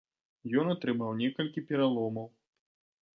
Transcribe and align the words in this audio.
Ён 0.61 0.69
атрымаў 0.75 1.11
некалькі 1.19 1.65
пераломаў. 1.73 2.25